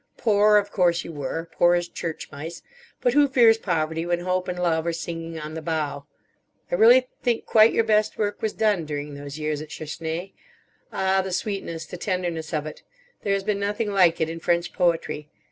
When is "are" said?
4.87-4.93